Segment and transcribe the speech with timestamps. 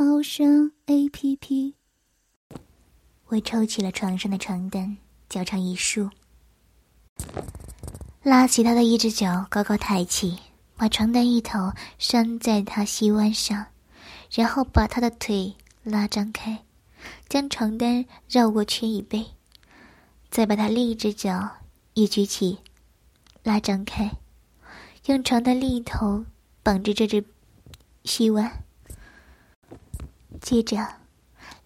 [0.00, 1.74] 猫声 A P P。
[3.26, 4.96] 我抽起了床上的床单，
[5.28, 6.08] 脚上一竖，
[8.22, 10.38] 拉起他的一只脚，高高抬起，
[10.76, 13.66] 把床单一头拴在他膝弯上，
[14.30, 16.62] 然后把他的腿拉张开，
[17.28, 19.26] 将床单绕过圈椅背，
[20.30, 21.56] 再把他另一只脚
[21.94, 22.58] 也举起，
[23.42, 24.08] 拉张开。
[25.06, 26.24] 用床单另一头
[26.62, 27.24] 绑着这只
[28.04, 28.62] 膝弯，
[30.40, 30.76] 接着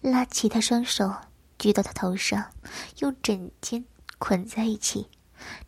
[0.01, 1.13] 拉起他双手
[1.57, 2.51] 举到他头上，
[2.99, 3.83] 用枕巾
[4.17, 5.07] 捆在一起，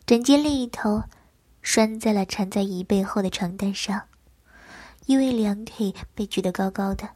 [0.04, 1.02] 枕巾另一头
[1.62, 4.02] 拴在了缠在椅背后的床单上。
[5.06, 7.08] 因为两腿被举得高高的，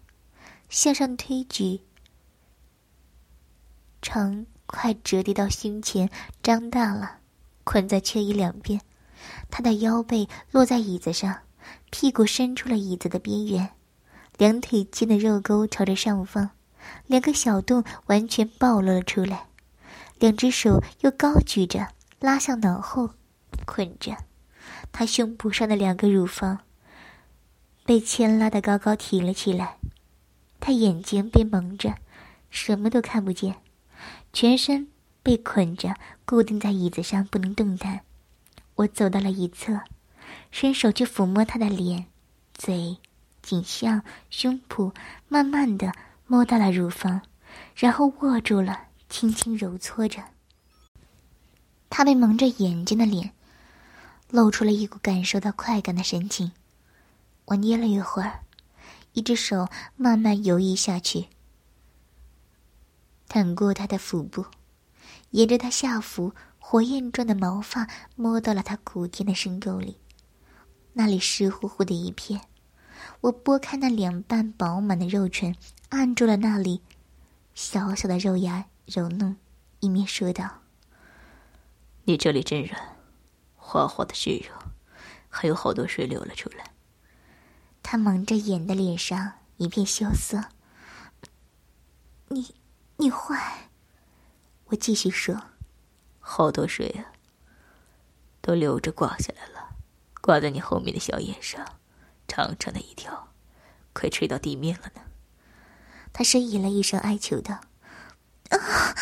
[0.69, 1.81] 向上推举，
[4.01, 6.09] 床快折叠到胸前，
[6.41, 7.19] 张大了，
[7.65, 8.81] 捆在缺椅两边。
[9.51, 11.41] 他的腰背落在椅子上，
[11.91, 13.69] 屁股伸出了椅子的边缘，
[14.41, 16.53] 两腿间的肉沟朝着上方，
[17.07, 19.49] 两个小洞完全暴露了出来。
[20.19, 21.89] 两只手又高举着，
[22.21, 23.11] 拉向脑后，
[23.67, 24.17] 捆着。
[24.93, 26.61] 他胸脯上的两个乳房
[27.85, 29.77] 被牵拉的高高提了起来，
[30.59, 31.97] 他眼睛被蒙着，
[32.49, 33.57] 什么都看不见，
[34.33, 34.89] 全身
[35.23, 38.01] 被捆着，固定在椅子上，不能动弹。
[38.77, 39.81] 我走到了一侧，
[40.51, 42.07] 伸手去抚摸他的脸、
[42.55, 42.97] 嘴、
[43.43, 44.95] 颈项、胸脯，
[45.29, 45.93] 慢慢的
[46.27, 47.23] 摸到了乳房，
[47.75, 50.23] 然后握住了，轻轻揉搓着。
[51.89, 53.33] 他被蒙着眼睛的脸，
[54.31, 56.53] 露出了一股感受到快感的神情。
[57.47, 58.41] 我捏了一会儿，
[59.13, 61.27] 一只手慢慢游移下去，
[63.29, 64.47] 探过他的腹部，
[65.31, 66.33] 沿着他下腹。
[66.63, 69.97] 火焰状的毛发摸到了他古天的深沟里，
[70.93, 72.43] 那里湿乎乎的一片。
[73.23, 75.55] 我拨开那两瓣饱满的肉唇，
[75.91, 76.83] 按住了那里，
[77.55, 79.37] 小小的肉芽揉弄，
[79.81, 80.63] 一面说道
[82.05, 82.97] ：“你这里真软，
[83.57, 84.53] 滑滑的湿热，
[85.29, 86.73] 还有好多水流了出来。”
[87.83, 90.45] 他蒙着眼的脸上一片羞涩。
[92.29, 92.55] 你，
[92.99, 93.71] 你坏。
[94.67, 95.43] 我继续说。
[96.21, 97.11] 好多水啊，
[98.41, 99.75] 都流着挂下来了，
[100.21, 101.67] 挂在你后面的小眼上，
[102.31, 103.33] 长长的一条，
[103.93, 105.03] 快吹到地面了呢。
[106.13, 107.61] 他呻吟了一声，哀求道
[108.51, 108.95] ：“啊，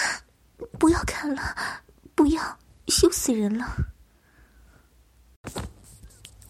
[0.78, 1.55] 不要看了，
[2.15, 3.66] 不要，羞死人了。”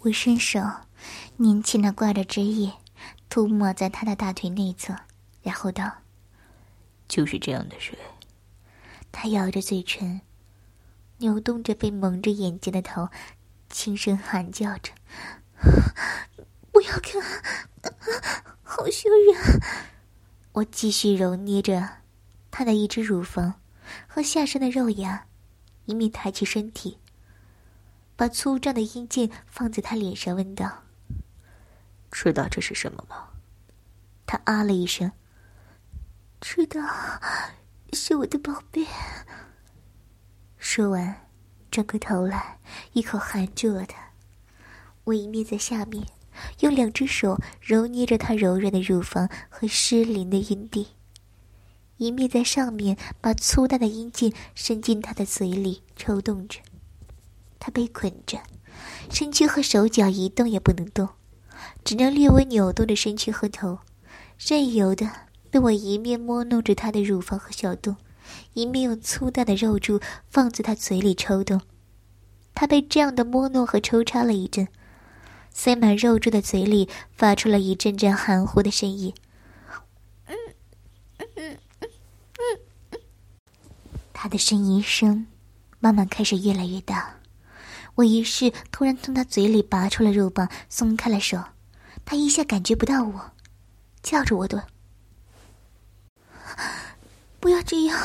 [0.02, 0.60] 我伸手
[1.38, 2.72] 捻起那挂着汁液，
[3.28, 4.94] 涂抹在他的大腿内侧，
[5.42, 5.92] 然后道
[7.08, 7.98] ：“就是这样的水。”
[9.10, 10.20] 他咬着嘴唇。
[11.20, 13.08] 扭动着被蒙着眼睛的头，
[13.68, 14.92] 轻声喊叫着
[16.78, 17.20] ：“不要看，
[18.62, 19.60] 好羞人！”
[20.54, 22.02] 我继续揉捏着
[22.52, 23.60] 他的一只乳房
[24.06, 25.26] 和下身的肉芽，
[25.86, 27.00] 一面抬起身体，
[28.14, 30.84] 把粗壮的阴茎放在他脸上，问道
[32.12, 33.30] ：“知道这是什么吗？”
[34.24, 35.10] 他啊了一声
[36.40, 36.80] ：“知道，
[37.92, 38.86] 是我的宝贝。”
[40.58, 41.26] 说完，
[41.72, 42.60] 转过头来，
[42.92, 43.98] 一口含住了他。
[45.02, 46.06] 我一面在下面
[46.60, 50.88] 用两只手揉捏着她柔软的乳房和湿淋的阴蒂，
[51.96, 56.60] 一面在上面把粗大的阴茎伸进她的嘴里抽动着。
[57.60, 58.38] 他被捆着，
[59.10, 61.08] 身躯和手脚一动也不能动，
[61.84, 63.80] 只能略微扭动着身躯和头，
[64.38, 65.10] 任由的
[65.50, 67.96] 被我一面摸弄着他的乳房和小洞。
[68.52, 71.60] 一面用粗大的肉柱放在他嘴里抽动，
[72.54, 74.68] 他被这样的摸弄和抽插了一阵，
[75.58, 79.12] 塞满肉柱的嘴里发出了一阵阵含糊的声音。
[80.26, 80.36] 嗯
[81.16, 81.58] 嗯
[82.38, 83.00] 嗯
[84.12, 85.26] 他的呻吟声
[85.80, 87.16] 慢慢开始越来越大。
[87.96, 91.42] 我于是突然从他嘴里拔出了肉棒，松开了手。
[92.04, 93.32] 他一下感觉不到我，
[94.00, 94.68] 叫着我的。
[97.40, 97.98] 不要这样，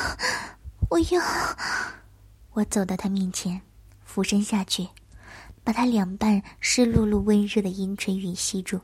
[0.90, 1.22] 我要。
[2.54, 3.62] 我走到他面前，
[4.04, 4.90] 俯身下去，
[5.64, 8.82] 把他两半湿漉漉、温热的阴唇吮吸住，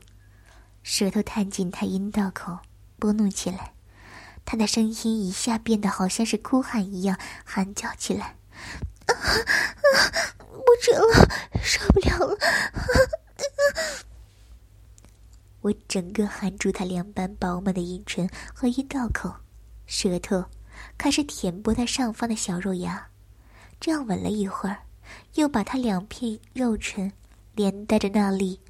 [0.82, 2.58] 舌头探进他阴道口，
[2.98, 3.74] 拨弄起来，
[4.44, 8.36] 他的声音一下变得好像是哭喊一样，喊叫起来
[9.06, 11.28] ：“啊啊，不成了，
[11.62, 12.38] 受不了了！”
[15.60, 19.30] 我整个含住他两瓣饱满的阴唇和阴道口，
[19.84, 20.46] 舌头
[20.96, 23.08] 开始舔拨他上方的小肉芽，
[23.78, 24.78] 这样吻了一会儿，
[25.34, 27.12] 又把他两片肉唇
[27.54, 28.60] 连带着那粒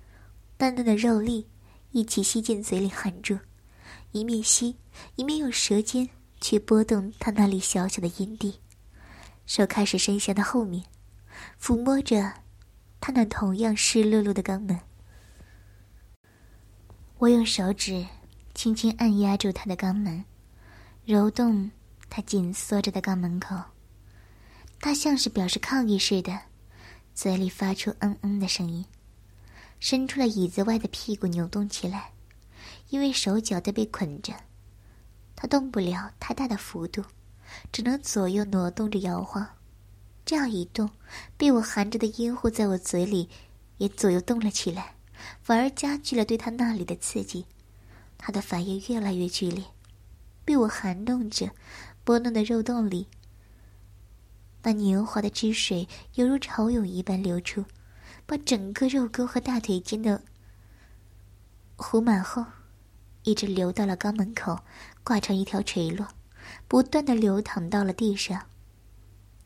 [0.56, 1.48] 淡淡的肉粒
[1.90, 3.38] 一起吸进嘴里含住，
[4.12, 4.76] 一面吸
[5.16, 6.08] 一面用舌尖
[6.40, 8.60] 去拨动他那里小小的阴蒂，
[9.46, 10.84] 手开始伸向他后面，
[11.60, 12.34] 抚摸着
[13.00, 14.78] 他那同样湿漉漉的肛门。
[17.19, 18.06] 我用手指
[18.54, 20.25] 轻轻按压住他的肛门，
[21.04, 21.70] 揉动
[22.08, 23.56] 他紧缩着的肛门口。
[24.81, 26.37] 他像是表示抗议似的，
[27.15, 28.85] 嘴里发出嗯嗯的声音，
[29.79, 32.12] 伸出了椅子外的屁股扭动起来，
[32.88, 34.32] 因为手脚都被捆着，
[35.37, 37.05] 他动不了太大的幅度，
[37.71, 39.47] 只能左右挪动着摇晃。
[40.25, 40.88] 这样一动，
[41.37, 43.29] 被我含着的阴户在我嘴里
[43.79, 44.94] 也左右动了起来。
[45.43, 47.44] 反而加剧了对他那里的刺激，
[48.17, 49.62] 他的反应越来越剧烈，
[50.44, 51.50] 被我含弄着，
[52.03, 53.06] 拨弄的肉洞里，
[54.70, 57.64] 那黏滑的汁水犹如潮涌一般流出，
[58.25, 60.22] 把整个肉沟和大腿间的
[61.75, 62.46] 糊满后，
[63.25, 64.61] 一直流到了肛门口，
[65.02, 66.06] 挂成一条垂落，
[66.69, 68.46] 不断的流淌到了地上。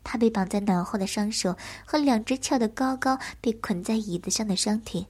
[0.03, 1.57] 他被绑在脑后的双手
[1.87, 5.07] 和两只翘得高高、被捆在椅子上的双腿。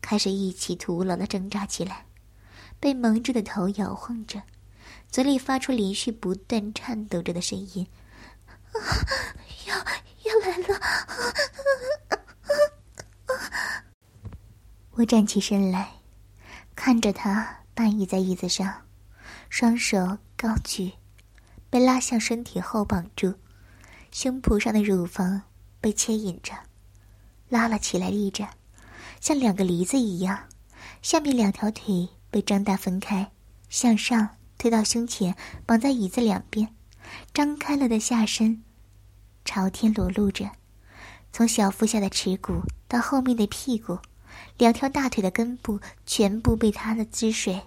[0.00, 2.06] 开始一起徒劳的挣扎起来，
[2.80, 4.42] 被蒙住的头摇晃着，
[5.08, 7.86] 嘴里发出连续不断颤抖着的声音
[8.74, 8.82] ：“啊，
[10.24, 10.80] 要要来了！”
[14.96, 15.94] 我站起身来，
[16.76, 18.82] 看着他半倚在椅子上，
[19.48, 20.92] 双手高举，
[21.68, 23.34] 被拉向身体后绑住，
[24.12, 25.42] 胸脯上的乳房
[25.80, 26.52] 被牵引着，
[27.48, 28.48] 拉了起来立着。
[29.20, 30.48] 像两个梨子一样，
[31.02, 33.32] 下面两条腿被张大分开，
[33.68, 35.34] 向上推到胸前，
[35.66, 36.72] 绑在椅子两边，
[37.32, 38.62] 张开了的下身
[39.44, 40.50] 朝天裸露着，
[41.32, 43.98] 从小腹下的耻骨到后面的屁股，
[44.56, 47.62] 两条大腿的根部全部被他的汁水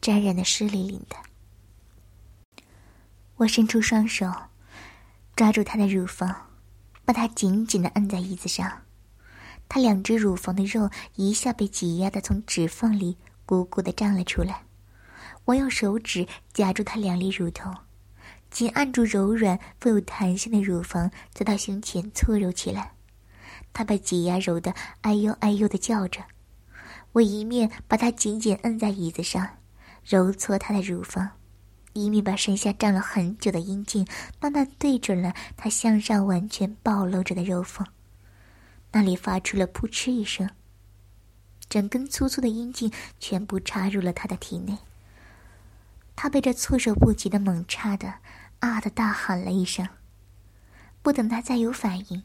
[0.00, 1.16] 沾染的湿淋淋的。
[3.36, 4.30] 我伸出双手，
[5.36, 6.48] 抓住他的乳房，
[7.04, 8.82] 把他紧紧的按在椅子上。
[9.68, 14.64] 他两只乳房的肉一下被挤压的从指缝里鼓鼓的胀了出来，
[15.44, 17.72] 我用手指夹住他两粒乳头，
[18.50, 22.92] 紧按住柔软富有弹性的乳房，在她胸前搓揉起来。
[23.72, 26.24] 她被挤压揉得哎呦哎呦的叫着，
[27.12, 29.58] 我一面把她紧紧摁在椅子上，
[30.04, 31.30] 揉搓她的乳房，
[31.92, 34.06] 一面把身下站了很久的阴茎
[34.40, 37.86] 慢慢对准了她向上完全暴露着的肉缝。
[38.92, 40.50] 那里发出了扑哧一声，
[41.68, 44.76] 整根粗粗的阴茎全部插入了他的体内。
[46.16, 48.12] 他被这措手不及的猛插的
[48.60, 49.86] 啊的大喊了一声。
[51.02, 52.22] 不等他再有反应，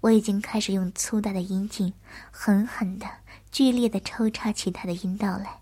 [0.00, 1.92] 我已经开始用粗大的阴茎
[2.30, 3.06] 狠狠的、
[3.50, 5.60] 剧烈的抽插起他的阴道来。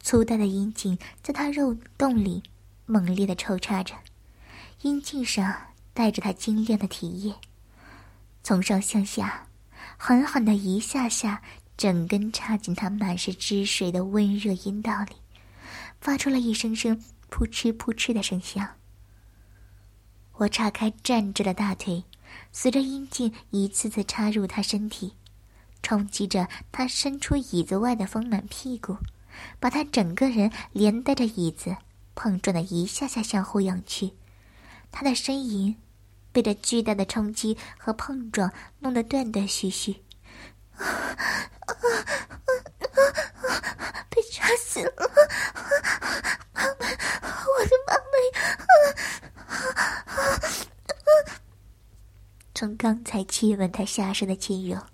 [0.00, 2.42] 粗大的阴茎在他肉洞里
[2.86, 3.94] 猛烈的抽插着，
[4.80, 5.54] 阴茎上
[5.94, 7.34] 带着他晶亮的体液。
[8.42, 9.46] 从上向下，
[9.96, 11.42] 狠狠的一下下，
[11.76, 15.12] 整根插进他满是汁水的温热阴道里，
[16.00, 17.00] 发出了一声声
[17.32, 18.76] 扑哧扑哧的声响。
[20.34, 22.04] 我叉开站着的大腿，
[22.52, 25.14] 随着阴茎一次次插入他身体，
[25.82, 28.98] 冲击着他伸出椅子外的丰满屁股，
[29.58, 31.74] 把他整个人连带着椅子
[32.14, 34.12] 碰撞的一下下向后仰去，
[34.90, 35.74] 他的呻吟。
[36.34, 40.02] 被这巨大的冲击和碰撞弄得断断续续，
[40.76, 41.16] 啊啊
[41.66, 43.00] 啊啊
[43.48, 45.10] 啊被扎死了！
[46.54, 46.86] 妈妈，
[47.46, 48.02] 我的妈妈！
[52.54, 54.86] 从刚才亲吻他下身的亲热，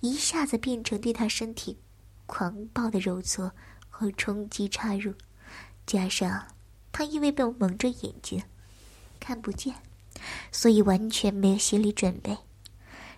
[0.00, 1.78] 一下子变成对他身体
[2.26, 3.52] 狂暴的揉搓
[3.90, 5.12] 和冲击插入，
[5.86, 6.46] 加上
[6.90, 8.42] 他因为被我蒙着眼睛，
[9.20, 9.74] 看不见。
[10.52, 12.38] 所以完全没有心理准备，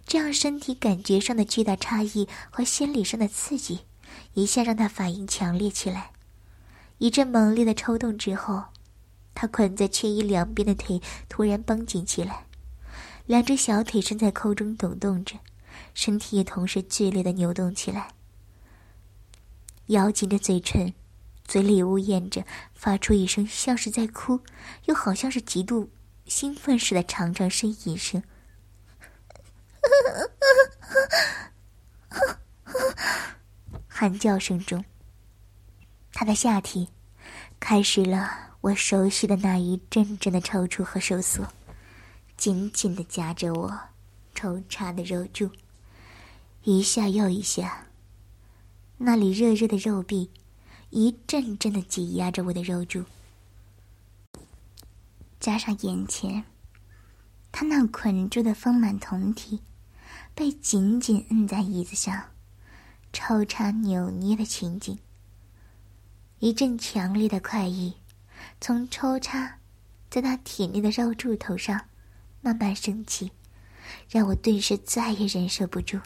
[0.06, 3.84] 这样身体感觉上的巨大差异和心理上的刺激，
[4.34, 6.10] 一下让他反应强烈起来。
[6.98, 8.64] 一阵猛烈的抽动之后，
[9.34, 12.46] 他捆在衬衣两边的腿突然绷紧起来，
[13.26, 15.36] 两只小腿正在空中抖动着，
[15.92, 18.08] 身体也同时剧烈的扭动起来。
[19.88, 20.94] 咬紧着嘴唇，
[21.44, 22.44] 嘴里呜咽着，
[22.74, 24.40] 发出一声像是在哭，
[24.86, 25.90] 又好像是极度
[26.26, 28.22] 兴奋似的长长呻吟声。
[34.04, 34.84] 喊叫声中，
[36.12, 36.90] 他的下体
[37.58, 41.48] 开始了我熟悉的那一阵阵的抽搐和收缩，
[42.36, 43.80] 紧紧的夹着我
[44.34, 45.48] 抽插的肉柱，
[46.64, 47.86] 一下又一下。
[48.98, 50.30] 那里热热的肉壁，
[50.90, 53.06] 一阵阵的挤压着我的肉柱，
[55.40, 56.44] 加上眼前
[57.50, 59.62] 他那捆住的丰满酮体，
[60.34, 62.33] 被紧紧摁在椅子上。
[63.16, 64.98] 抽插扭捏的情景，
[66.40, 67.94] 一阵强烈的快意
[68.60, 69.60] 从抽插
[70.10, 71.86] 在他体内的肉柱头上
[72.40, 73.30] 慢慢升起，
[74.10, 76.00] 让我顿时再也忍受不住。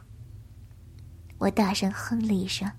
[1.38, 2.70] 我大声哼了一声，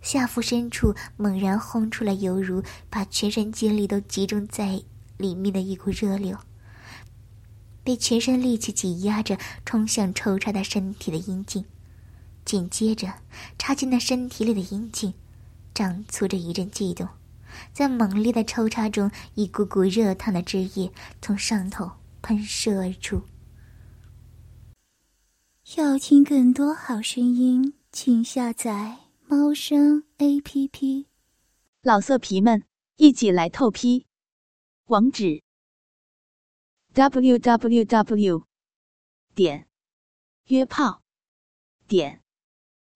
[0.00, 4.82] 下腹深处猛然轰出了犹如把全身精力都集中在
[5.18, 6.38] 里面的一股热流，
[7.84, 11.66] 被全身力气挤压着冲向抽插他身体的阴茎。
[12.44, 13.12] 紧接着，
[13.58, 15.14] 插进那身体里的阴茎，
[15.72, 17.08] 长促着一阵悸动，
[17.72, 23.22] 在猛烈的抽插中，一股股热烫的汁液从上头喷射而出。
[25.76, 31.06] 要听更多好声音，请下载猫声 A P P。
[31.80, 32.62] 老色皮们，
[32.96, 34.06] 一起来透批！
[34.86, 35.42] 网址
[36.92, 38.44] ：w w w.
[39.34, 39.66] 点
[40.48, 41.02] 约炮
[41.88, 42.23] 点。